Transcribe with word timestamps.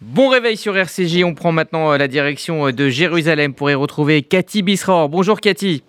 Bon 0.00 0.30
réveil 0.30 0.56
sur 0.56 0.74
RCJ, 0.74 1.24
on 1.24 1.34
prend 1.34 1.52
maintenant 1.52 1.92
euh, 1.92 1.98
la 1.98 2.08
direction 2.08 2.68
euh, 2.68 2.72
de 2.72 2.88
Jérusalem 2.88 3.52
pour 3.52 3.70
y 3.70 3.74
retrouver 3.74 4.22
Cathy 4.22 4.62
Bisraor. 4.62 5.10
Bonjour 5.10 5.42
Cathy. 5.42 5.82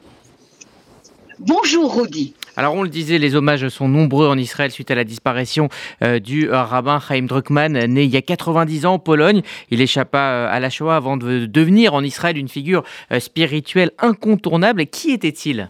Bonjour 1.40 1.94
Rodi. 1.94 2.34
Alors 2.58 2.76
on 2.76 2.84
le 2.84 2.90
disait, 2.90 3.18
les 3.20 3.36
hommages 3.36 3.70
sont 3.70 3.88
nombreux 3.88 4.28
en 4.28 4.38
Israël 4.38 4.70
suite 4.70 4.92
à 4.92 4.96
la 4.96 5.06
disparition 5.06 5.70
euh, 6.04 6.20
du 6.20 6.50
rabbin 6.52 7.00
Chaim 7.00 7.22
Druckmann, 7.22 7.86
né 7.86 8.04
il 8.04 8.10
y 8.10 8.18
a 8.18 8.22
90 8.22 8.86
ans 8.86 8.94
en 8.96 9.00
Pologne. 9.00 9.44
Il 9.70 9.80
échappa 9.80 10.50
à 10.52 10.60
la 10.60 10.70
Shoah 10.70 10.98
avant 10.98 11.16
de 11.16 11.46
devenir 11.46 11.94
en 11.94 12.04
Israël 12.04 12.38
une 12.38 12.50
figure 12.50 12.84
spirituelle 13.18 13.92
incontournable. 13.98 14.88
Qui 14.88 15.12
était-il? 15.12 15.70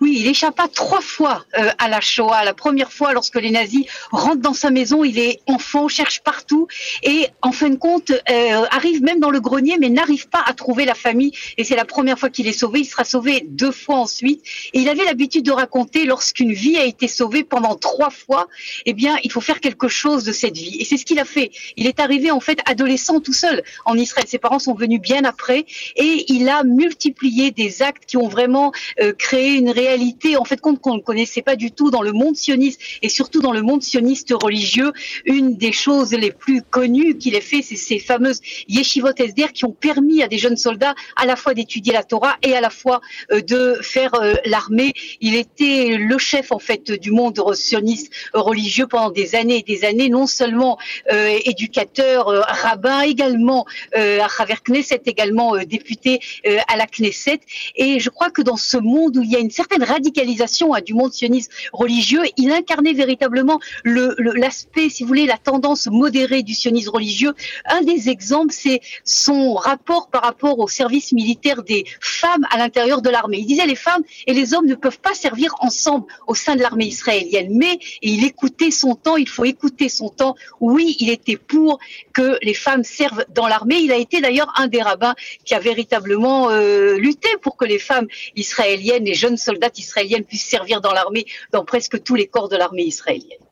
Oui, 0.00 0.18
il 0.20 0.26
échappa 0.26 0.68
trois 0.68 1.00
fois 1.00 1.44
euh, 1.58 1.70
à 1.78 1.88
la 1.88 2.00
Shoah. 2.00 2.44
La 2.44 2.54
première 2.54 2.92
fois, 2.92 3.12
lorsque 3.12 3.36
les 3.36 3.50
nazis 3.50 3.86
rentrent 4.10 4.42
dans 4.42 4.54
sa 4.54 4.70
maison, 4.70 5.04
il 5.04 5.18
est 5.18 5.40
enfant, 5.46 5.88
cherche 5.88 6.20
partout 6.20 6.66
et, 7.02 7.28
en 7.42 7.52
fin 7.52 7.70
de 7.70 7.76
compte, 7.76 8.10
euh, 8.10 8.64
arrive 8.70 9.02
même 9.02 9.20
dans 9.20 9.30
le 9.30 9.40
grenier, 9.40 9.76
mais 9.78 9.88
n'arrive 9.88 10.28
pas 10.28 10.42
à 10.44 10.52
trouver 10.54 10.84
la 10.84 10.94
famille. 10.94 11.32
Et 11.56 11.64
c'est 11.64 11.76
la 11.76 11.84
première 11.84 12.18
fois 12.18 12.30
qu'il 12.30 12.46
est 12.46 12.58
sauvé. 12.58 12.80
Il 12.80 12.86
sera 12.86 13.04
sauvé 13.04 13.44
deux 13.46 13.72
fois 13.72 13.96
ensuite. 13.96 14.42
Et 14.72 14.80
il 14.80 14.88
avait 14.88 15.04
l'habitude 15.04 15.44
de 15.44 15.52
raconter, 15.52 16.04
lorsqu'une 16.04 16.52
vie 16.52 16.76
a 16.76 16.84
été 16.84 17.08
sauvée 17.08 17.44
pendant 17.44 17.74
trois 17.74 18.10
fois, 18.10 18.48
eh 18.84 18.92
bien, 18.92 19.16
il 19.24 19.32
faut 19.32 19.40
faire 19.40 19.60
quelque 19.60 19.88
chose 19.88 20.24
de 20.24 20.32
cette 20.32 20.56
vie. 20.56 20.76
Et 20.80 20.84
c'est 20.84 20.96
ce 20.96 21.04
qu'il 21.04 21.18
a 21.18 21.24
fait. 21.24 21.50
Il 21.76 21.86
est 21.86 22.00
arrivé, 22.00 22.30
en 22.30 22.40
fait, 22.40 22.60
adolescent 22.66 23.20
tout 23.20 23.32
seul 23.32 23.62
en 23.84 23.96
Israël. 23.96 24.26
Ses 24.28 24.38
parents 24.38 24.58
sont 24.58 24.74
venus 24.74 25.00
bien 25.00 25.24
après 25.24 25.66
et 25.96 26.24
il 26.28 26.48
a 26.48 26.64
multiplié 26.64 27.50
des 27.50 27.82
actes 27.82 28.04
qui 28.06 28.16
ont 28.16 28.28
vraiment 28.28 28.72
euh, 29.00 29.12
créé 29.12 29.54
une 29.54 29.65
une 29.66 29.72
réalité 29.72 30.36
en 30.36 30.44
fait 30.44 30.60
qu'on 30.60 30.94
ne 30.94 31.00
connaissait 31.00 31.42
pas 31.42 31.56
du 31.56 31.72
tout 31.72 31.90
dans 31.90 32.02
le 32.02 32.12
monde 32.12 32.36
sioniste 32.36 32.80
et 33.02 33.08
surtout 33.08 33.40
dans 33.40 33.52
le 33.52 33.62
monde 33.62 33.82
sioniste 33.82 34.32
religieux. 34.32 34.92
Une 35.24 35.56
des 35.56 35.72
choses 35.72 36.12
les 36.12 36.30
plus 36.30 36.62
connues 36.62 37.18
qu'il 37.18 37.34
ait 37.34 37.40
fait, 37.40 37.62
c'est 37.62 37.74
ces 37.74 37.98
fameuses 37.98 38.40
yeshivot 38.68 39.16
esder 39.16 39.48
qui 39.52 39.64
ont 39.64 39.72
permis 39.72 40.22
à 40.22 40.28
des 40.28 40.38
jeunes 40.38 40.56
soldats 40.56 40.94
à 41.16 41.26
la 41.26 41.34
fois 41.34 41.52
d'étudier 41.52 41.92
la 41.92 42.04
Torah 42.04 42.36
et 42.42 42.54
à 42.54 42.60
la 42.60 42.70
fois 42.70 43.00
euh, 43.32 43.40
de 43.40 43.78
faire 43.82 44.14
euh, 44.14 44.34
l'armée. 44.44 44.92
Il 45.20 45.34
était 45.34 45.96
le 45.98 46.18
chef 46.18 46.52
en 46.52 46.60
fait 46.60 46.92
du 46.92 47.10
monde 47.10 47.42
sioniste 47.54 48.12
religieux 48.34 48.86
pendant 48.86 49.10
des 49.10 49.34
années 49.34 49.58
et 49.58 49.62
des 49.62 49.84
années, 49.84 50.08
non 50.08 50.28
seulement 50.28 50.78
euh, 51.12 51.38
éducateur, 51.44 52.26
rabbin, 52.46 53.00
également 53.00 53.66
à 53.94 54.28
travers 54.28 54.62
Knesset, 54.62 55.02
également 55.06 55.56
député 55.64 56.20
à 56.68 56.76
la 56.76 56.86
Knesset. 56.86 57.40
Et 57.74 57.98
je 57.98 58.10
crois 58.10 58.30
que 58.30 58.42
dans 58.42 58.56
ce 58.56 58.76
monde 58.76 59.16
où 59.16 59.22
il 59.22 59.30
y 59.30 59.36
a 59.36 59.38
une 59.38 59.50
certaine 59.56 59.82
radicalisation 59.82 60.74
hein, 60.74 60.80
du 60.82 60.94
monde 60.94 61.12
sioniste 61.12 61.50
religieux. 61.72 62.22
Il 62.36 62.52
incarnait 62.52 62.92
véritablement 62.92 63.58
l'aspect, 63.84 64.88
si 64.90 65.02
vous 65.02 65.08
voulez, 65.08 65.26
la 65.26 65.38
tendance 65.38 65.86
modérée 65.86 66.42
du 66.42 66.54
sionisme 66.54 66.90
religieux. 66.90 67.32
Un 67.64 67.82
des 67.82 68.10
exemples, 68.10 68.52
c'est 68.52 68.80
son 69.04 69.54
rapport 69.54 70.08
par 70.08 70.22
rapport 70.22 70.58
au 70.58 70.68
service 70.68 71.12
militaire 71.12 71.62
des 71.62 71.84
femmes 72.00 72.46
à 72.50 72.58
l'intérieur 72.58 73.00
de 73.00 73.08
l'armée. 73.08 73.38
Il 73.38 73.46
disait 73.46 73.66
les 73.66 73.76
femmes 73.76 74.02
et 74.26 74.34
les 74.34 74.52
hommes 74.54 74.66
ne 74.66 74.74
peuvent 74.74 75.00
pas 75.00 75.14
servir 75.14 75.54
ensemble 75.60 76.06
au 76.26 76.34
sein 76.34 76.54
de 76.56 76.62
l'armée 76.62 76.86
israélienne. 76.86 77.48
Mais 77.50 77.78
il 78.02 78.24
écoutait 78.24 78.70
son 78.70 78.94
temps, 78.94 79.16
il 79.16 79.28
faut 79.28 79.44
écouter 79.44 79.88
son 79.88 80.10
temps. 80.10 80.34
Oui, 80.60 80.96
il 81.00 81.08
était 81.08 81.36
pour 81.36 81.78
que 82.12 82.38
les 82.42 82.54
femmes 82.54 82.84
servent 82.84 83.24
dans 83.34 83.46
l'armée. 83.46 83.78
Il 83.78 83.92
a 83.92 83.96
été 83.96 84.20
d'ailleurs 84.20 84.52
un 84.56 84.66
des 84.66 84.82
rabbins 84.82 85.14
qui 85.44 85.54
a 85.54 85.60
véritablement 85.60 86.50
euh, 86.50 86.96
lutté 86.98 87.30
pour 87.40 87.56
que 87.56 87.64
les 87.64 87.78
femmes 87.78 88.06
israéliennes, 88.34 89.04
les 89.04 89.14
jeunes 89.14 89.38
soldats 89.46 89.70
israéliennes 89.76 90.24
puissent 90.24 90.48
servir 90.48 90.80
dans 90.80 90.92
l'armée, 90.92 91.26
dans 91.52 91.64
presque 91.64 92.02
tous 92.02 92.14
les 92.14 92.26
corps 92.26 92.48
de 92.48 92.56
l'armée 92.56 92.84
israélienne. 92.84 93.46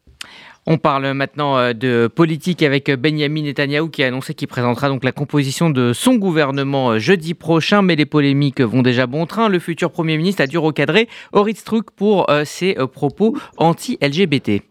On 0.66 0.78
parle 0.78 1.12
maintenant 1.12 1.58
euh, 1.58 1.72
de 1.74 2.08
politique 2.12 2.62
avec 2.62 2.90
Benjamin 2.90 3.42
Netanyahu 3.42 3.90
qui 3.90 4.02
a 4.02 4.06
annoncé 4.06 4.32
qu'il 4.32 4.48
présentera 4.48 4.88
donc 4.88 5.04
la 5.04 5.12
composition 5.12 5.68
de 5.68 5.92
son 5.92 6.14
gouvernement 6.14 6.92
euh, 6.92 6.98
jeudi 6.98 7.34
prochain, 7.34 7.82
mais 7.82 7.96
les 7.96 8.06
polémiques 8.06 8.62
vont 8.62 8.80
déjà 8.80 9.06
bon 9.06 9.26
train. 9.26 9.50
Le 9.50 9.58
futur 9.58 9.90
Premier 9.90 10.16
ministre 10.16 10.42
a 10.42 10.46
dû 10.46 10.56
recadrer 10.56 11.06
Orit 11.32 11.56
Struk 11.56 11.90
pour 11.90 12.30
euh, 12.30 12.46
ses 12.46 12.76
propos 12.92 13.36
anti-LGBT. 13.58 14.62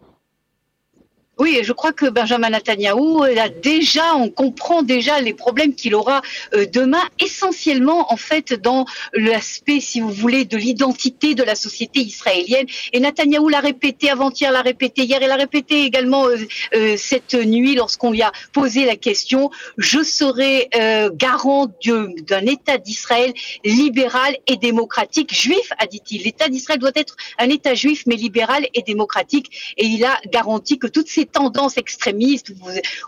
Oui, 1.36 1.60
je 1.64 1.72
crois 1.72 1.92
que 1.92 2.06
Benjamin 2.06 2.50
Netanyahu 2.50 3.24
a 3.36 3.48
déjà, 3.48 4.14
on 4.14 4.30
comprend 4.30 4.84
déjà 4.84 5.20
les 5.20 5.34
problèmes 5.34 5.74
qu'il 5.74 5.96
aura 5.96 6.22
euh, 6.54 6.64
demain, 6.72 7.02
essentiellement 7.18 8.12
en 8.12 8.16
fait 8.16 8.54
dans 8.54 8.84
l'aspect, 9.14 9.80
si 9.80 10.00
vous 10.00 10.12
voulez, 10.12 10.44
de 10.44 10.56
l'identité 10.56 11.34
de 11.34 11.42
la 11.42 11.56
société 11.56 12.00
israélienne. 12.00 12.66
Et 12.92 13.00
Netanyahu 13.00 13.50
l'a 13.50 13.58
répété 13.58 14.10
avant-hier, 14.10 14.52
l'a 14.52 14.62
répété 14.62 15.02
hier, 15.02 15.20
et 15.20 15.26
l'a 15.26 15.34
répété 15.34 15.82
également 15.82 16.26
euh, 16.26 16.36
euh, 16.74 16.94
cette 16.96 17.34
nuit 17.34 17.74
lorsqu'on 17.74 18.12
lui 18.12 18.22
a 18.22 18.30
posé 18.52 18.84
la 18.84 18.94
question. 18.94 19.50
Je 19.76 20.04
serai 20.04 20.68
garant 21.14 21.66
d'un 21.84 22.46
État 22.46 22.78
d'Israël 22.78 23.32
libéral 23.64 24.36
et 24.46 24.56
démocratique, 24.56 25.34
juif, 25.34 25.72
a 25.78 25.86
dit-il. 25.86 26.22
L'État 26.22 26.48
d'Israël 26.48 26.78
doit 26.78 26.92
être 26.94 27.16
un 27.38 27.48
État 27.48 27.74
juif 27.74 28.04
mais 28.06 28.16
libéral 28.16 28.66
et 28.74 28.82
démocratique. 28.82 29.74
Et 29.76 29.86
il 29.86 30.04
a 30.04 30.20
garanti 30.30 30.78
que 30.78 30.86
toutes 30.86 31.08
ces 31.08 31.23
tendances 31.26 31.76
extrémistes. 31.76 32.52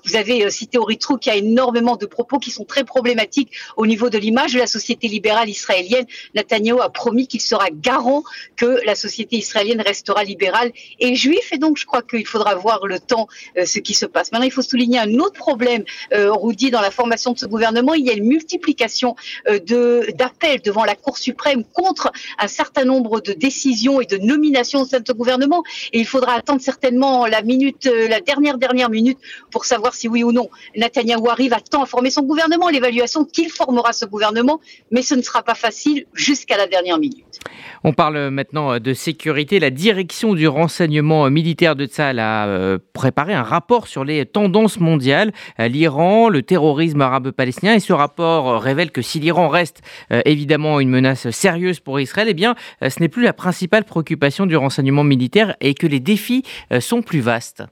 Vous, 0.05 0.17
avez 0.17 0.45
euh, 0.45 0.51
cité 0.51 0.79
Oritrou 0.79 1.17
qui 1.17 1.31
a 1.31 1.37
énormément 1.37 1.97
de 1.97 2.07
propos 2.07 2.39
qui 2.39 2.51
sont 2.51 2.65
très 2.65 2.85
problématiques 2.85 3.53
au 3.77 3.87
niveau 3.87 4.11
de 4.11 4.19
l'image 4.19 4.53
de 4.55 4.59
la 4.59 4.67
société 4.67 5.09
libérale 5.09 5.49
israélienne. 5.49 6.07
Netanyahu 6.35 6.81
a 6.81 6.89
promis 6.89 7.27
qu'il 7.27 7.41
sera 7.41 7.69
garant 7.71 8.23
que 8.57 8.81
la 8.85 8.95
société 8.95 9.37
israélienne 9.37 9.81
restera 9.81 10.25
libérale 10.25 10.73
et 11.01 11.15
juive. 11.15 11.47
Et 11.53 11.59
donc, 11.59 11.77
je 11.77 11.87
crois 11.87 12.03
qu'il 12.03 12.27
faudra 12.27 12.55
voir 12.55 12.87
le 12.87 12.99
temps 12.99 13.29
euh, 13.57 13.65
ce 13.65 13.79
qui 13.79 13.95
se 13.95 14.07
passe. 14.07 14.33
Maintenant, 14.33 14.47
il 14.47 14.53
faut 14.53 14.63
souligner 14.63 14.99
un 14.99 15.15
autre 15.19 15.39
problème, 15.39 15.85
euh, 16.13 16.33
Rudy, 16.33 16.71
dans 16.71 16.81
la 16.81 16.91
formation 16.91 17.33
de 17.33 17.39
ce 17.39 17.47
gouvernement. 17.47 17.95
Il 17.95 18.05
y 18.05 18.11
a 18.11 18.15
une 18.15 18.27
multiplication 18.27 19.17
d'appels 19.47 20.61
devant 20.63 20.85
la 20.85 20.95
Cour 20.95 21.19
suprême 21.19 21.65
contre 21.65 22.11
un 22.39 22.49
certain 22.49 22.85
nombre 22.85 23.21
de 23.21 23.33
décisions 23.33 24.01
et 24.01 24.07
de 24.07 24.17
nominations 24.19 24.81
au 24.83 24.85
sein 24.85 25.01
de 25.01 25.07
ce 25.07 25.13
gouvernement. 25.13 25.63
Et 25.93 26.01
il 26.01 26.07
faudra 26.07 26.35
attendre 26.35 26.61
certainement 26.61 27.27
la 27.27 27.43
minute 27.43 27.87
la 28.07 28.21
dernière 28.21 28.59
dernière 28.59 28.91
minute 28.91 29.19
pour 29.51 29.65
savoir 29.65 29.95
si 29.95 30.09
oui 30.09 30.25
ou 30.25 30.33
non 30.33 30.49
Netanyahou 30.77 31.29
arrive 31.29 31.53
à 31.53 31.61
temps 31.61 31.83
à 31.83 31.87
former 31.87 32.11
son 32.11 32.23
gouvernement, 32.23 32.69
l'évaluation 32.69 33.25
qu'il 33.25 33.51
formera 33.51 33.93
ce 33.93 34.05
gouvernement, 34.05 34.61
mais 34.91 35.03
ce 35.03 35.15
ne 35.15 35.23
sera 35.23 35.43
pas 35.43 35.55
facile 35.55 36.07
jusqu'à 36.15 36.57
la 36.57 36.67
dernière 36.67 36.99
minute. 36.99 37.41
On 37.85 37.93
parle 37.93 38.31
maintenant 38.31 38.79
de 38.79 38.95
sécurité. 38.95 39.61
La 39.61 39.71
direction 39.71 40.35
du 40.35 40.49
renseignement 40.49 41.31
militaire 41.31 41.77
de 41.77 41.87
Tsahal 41.87 42.19
a 42.19 42.47
euh, 42.47 42.79
préparé 42.93 43.33
un 43.33 43.43
rapport 43.43 43.87
sur 43.87 44.05
les 44.05 44.27
tendances 44.27 44.81
mondiales, 44.81 45.33
l'Iran, 45.59 46.29
le 46.29 46.43
terrorisme 46.43 47.01
arabe-palestinien. 47.01 47.75
Et 47.75 47.81
ce 47.81 47.93
rapport 47.93 48.61
révèle 48.61 48.91
que 48.91 49.03
si 49.03 49.21
l'Iran 49.21 49.49
reste 49.49 49.83
euh, 50.13 50.21
évidemment 50.25 50.81
une 50.81 50.91
menace 50.91 51.31
sérieuse 51.31 51.81
pour 51.81 52.01
Israël, 52.01 52.29
eh 52.31 52.35
bien, 52.35 52.55
euh, 52.83 52.91
ce 52.91 53.01
n'est 53.01 53.09
plus 53.09 53.23
la 53.23 53.33
principale 53.33 53.85
préoccupation 53.85 54.47
du 54.47 54.57
renseignement 54.57 55.05
militaire 55.05 55.57
et 55.61 55.75
que 55.75 55.87
les 55.87 56.01
défis 56.01 56.43
sont 56.81 57.03
plus 57.03 57.21
vastes. 57.21 57.63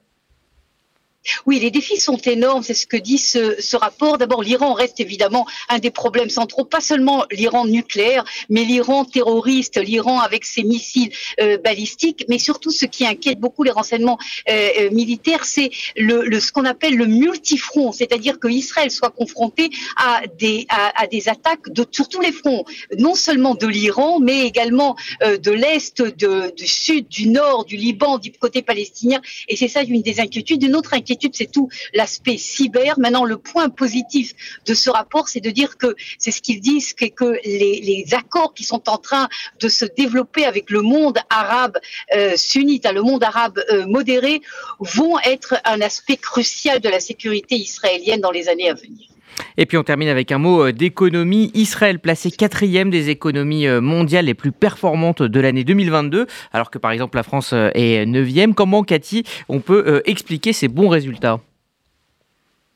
Oui, 1.46 1.58
les 1.58 1.70
défis 1.70 1.98
sont 1.98 2.16
énormes, 2.18 2.62
c'est 2.62 2.74
ce 2.74 2.86
que 2.86 2.96
dit 2.96 3.18
ce, 3.18 3.76
rapport. 3.76 4.18
D'abord, 4.18 4.42
l'Iran 4.42 4.72
reste 4.72 5.00
évidemment 5.00 5.46
un 5.68 5.78
des 5.78 5.90
problèmes 5.90 6.30
centraux, 6.30 6.64
pas 6.64 6.80
seulement 6.80 7.24
l'Iran 7.32 7.66
nucléaire, 7.66 8.24
mais 8.48 8.64
l'Iran 8.64 9.04
terroriste, 9.04 9.82
l'Iran 9.82 10.20
avec 10.20 10.44
ses 10.44 10.62
missiles 10.62 11.10
euh, 11.40 11.58
balistiques, 11.58 12.24
mais 12.28 12.38
surtout 12.38 12.70
ce 12.70 12.86
qui 12.86 13.06
inquiète 13.06 13.40
beaucoup 13.40 13.62
les 13.62 13.70
renseignements 13.70 14.18
euh, 14.48 14.68
euh 14.78 14.90
militaires, 14.90 15.44
c'est 15.44 15.70
le, 15.96 16.38
ce 16.38 16.52
qu'on 16.52 16.64
appelle 16.64 16.96
le 16.96 17.06
multifront, 17.06 17.91
c'est-à-dire 17.91 18.38
que 18.38 18.48
Israël 18.48 18.91
soit 18.91 19.10
confronté 19.10 19.70
à 19.96 20.22
des, 20.38 20.66
à, 20.68 21.06
des 21.06 21.28
attaques 21.28 21.68
de, 21.70 21.84
sur 21.91 22.08
tous 22.08 22.20
les 22.20 22.32
fronts, 22.32 22.64
non 22.98 23.14
seulement 23.14 23.54
de 23.54 23.66
l'Iran, 23.66 24.20
mais 24.20 24.46
également 24.46 24.96
de 25.22 25.50
l'Est, 25.50 26.02
du 26.02 26.66
Sud, 26.66 27.08
du 27.08 27.28
Nord, 27.28 27.64
du 27.64 27.76
Liban, 27.76 28.18
du 28.18 28.30
côté 28.32 28.62
palestinien. 28.62 29.20
Et 29.48 29.56
c'est 29.56 29.68
ça 29.68 29.82
une 29.82 30.02
des 30.02 30.20
inquiétudes. 30.20 30.62
Une 30.62 30.76
autre 30.76 30.94
inquiétude, 30.94 31.13
c'est 31.32 31.50
tout 31.50 31.69
l'aspect 31.92 32.38
cyber. 32.38 32.98
Maintenant, 32.98 33.25
le 33.25 33.38
point 33.38 33.68
positif 33.68 34.33
de 34.66 34.74
ce 34.74 34.91
rapport, 34.91 35.28
c'est 35.28 35.41
de 35.41 35.50
dire 35.50 35.77
que 35.77 35.94
c'est 36.18 36.30
ce 36.30 36.41
qu'ils 36.41 36.60
disent, 36.60 36.92
que, 36.94 37.06
que 37.06 37.39
les, 37.44 38.04
accords 38.12 38.54
qui 38.54 38.65
sont 38.65 38.89
en 38.89 38.98
train 38.98 39.28
de 39.60 39.68
se 39.68 39.84
développer 39.84 40.44
avec 40.44 40.71
le 40.71 40.83
monde 40.83 41.18
arabe 41.30 41.78
euh, 42.15 42.36
sunnite, 42.36 42.86
hein, 42.86 42.92
le 42.92 43.03
monde 43.03 43.24
arabe 43.24 43.60
euh, 43.71 43.86
modéré, 43.86 44.41
vont 44.78 45.18
être 45.21 45.56
un 45.65 45.80
aspect 45.80 46.16
crucial 46.16 46.80
de 46.80 46.89
la 46.89 47.00
sécurité 47.00 47.56
israélienne 47.56 48.21
dans 48.21 48.30
les 48.30 48.48
années 48.48 48.71
à 48.71 48.74
venir. 48.74 49.14
Et 49.57 49.66
puis 49.66 49.77
on 49.77 49.83
termine 49.83 50.09
avec 50.09 50.33
un 50.33 50.39
mot 50.39 50.66
euh, 50.66 50.72
d'économie. 50.72 51.51
Israël 51.54 51.98
placé 51.98 52.31
quatrième 52.31 52.91
des 52.91 53.10
économies 53.10 53.66
mondiales 53.81 54.27
les 54.27 54.34
plus 54.34 54.53
performantes 54.53 55.22
de 55.22 55.41
l'année 55.41 55.65
2022, 55.65 56.27
alors 56.53 56.71
que 56.71 56.78
par 56.78 56.91
exemple 56.91 57.16
la 57.16 57.22
France 57.22 57.53
est 57.53 58.07
neuvième. 58.07 58.54
Comment, 58.54 58.83
Cathy, 58.83 59.25
on 59.48 59.60
peut 59.60 60.03
expliquer 60.04 60.53
ces 60.53 60.69
bons 60.69 60.89
résultats? 60.89 61.41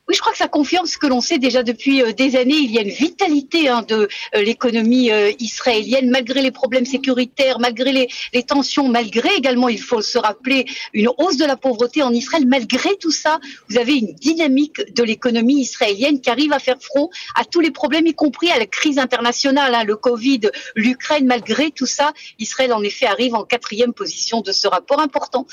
Oui, 0.08 0.14
je 0.14 0.20
crois 0.22 0.32
que 0.32 0.38
ça 0.38 0.48
confirme 0.48 0.86
ce 0.86 0.96
que 0.96 1.06
l'on 1.06 1.20
sait 1.20 1.36
déjà 1.36 1.62
depuis 1.62 2.00
euh, 2.00 2.12
des 2.12 2.34
années. 2.34 2.54
Il 2.54 2.70
y 2.70 2.78
a 2.78 2.80
une 2.80 2.88
vitalité 2.88 3.68
hein, 3.68 3.84
de 3.86 4.08
euh, 4.34 4.42
l'économie 4.42 5.10
euh, 5.10 5.30
israélienne, 5.38 6.08
malgré 6.08 6.40
les 6.40 6.50
problèmes 6.50 6.86
sécuritaires, 6.86 7.58
malgré 7.58 7.92
les, 8.32 8.42
tensions, 8.42 8.88
malgré 8.88 9.28
également, 9.36 9.68
il 9.68 9.82
faut 9.82 10.00
se 10.00 10.16
rappeler, 10.16 10.64
une 10.94 11.10
hausse 11.18 11.36
de 11.36 11.44
la 11.44 11.58
pauvreté 11.58 12.02
en 12.02 12.14
Israël. 12.14 12.46
Malgré 12.46 12.96
tout 12.96 13.10
ça, 13.10 13.38
vous 13.68 13.76
avez 13.76 13.96
une 13.96 14.14
dynamique 14.14 14.94
de 14.94 15.02
l'économie 15.02 15.60
israélienne 15.60 16.22
qui 16.22 16.30
arrive 16.30 16.54
à 16.54 16.58
faire 16.58 16.78
front 16.80 17.10
à 17.34 17.44
tous 17.44 17.60
les 17.60 17.70
problèmes, 17.70 18.06
y 18.06 18.14
compris 18.14 18.50
à 18.50 18.58
la 18.58 18.64
crise 18.64 18.98
internationale, 18.98 19.74
hein, 19.74 19.84
le 19.84 19.96
Covid, 19.96 20.40
l'Ukraine. 20.74 21.26
Malgré 21.26 21.70
tout 21.70 21.84
ça, 21.84 22.14
Israël, 22.38 22.72
en 22.72 22.82
effet, 22.82 23.04
arrive 23.04 23.34
en 23.34 23.44
quatrième 23.44 23.92
position 23.92 24.40
de 24.40 24.52
ce 24.52 24.68
rapport 24.68 25.00
important 25.00 25.46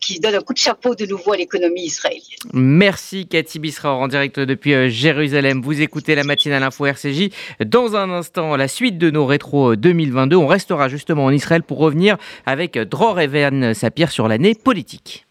qui 0.00 0.20
donne 0.20 0.36
un 0.36 0.42
coup 0.42 0.52
de 0.52 0.58
chapeau 0.58 0.94
de 0.94 1.06
nouveau 1.06 1.32
à 1.32 1.36
l'économie 1.36 1.82
israélienne. 1.82 2.22
Merci 2.52 3.26
Cathy 3.26 3.63
Bisraor 3.64 3.98
en 3.98 4.08
direct 4.08 4.38
depuis 4.38 4.74
euh, 4.74 4.88
Jérusalem. 4.90 5.62
Vous 5.62 5.80
écoutez 5.80 6.14
la 6.14 6.22
matinale 6.22 6.62
info 6.62 6.84
RCJ. 6.84 7.30
Dans 7.64 7.96
un 7.96 8.10
instant, 8.10 8.56
la 8.56 8.68
suite 8.68 8.98
de 8.98 9.08
nos 9.08 9.24
rétro 9.24 9.74
2022. 9.74 10.36
On 10.36 10.46
restera 10.46 10.90
justement 10.90 11.24
en 11.24 11.30
Israël 11.30 11.62
pour 11.62 11.78
revenir 11.78 12.18
avec 12.44 12.76
Dror 12.76 13.20
Evan 13.20 13.72
Sapir 13.72 14.10
sur 14.10 14.28
l'année 14.28 14.54
politique. 14.54 15.22